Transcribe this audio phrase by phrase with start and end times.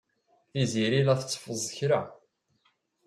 [0.51, 2.01] Tiziri la tetteffeẓ kra.